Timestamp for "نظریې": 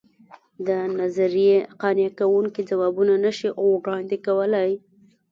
1.01-1.57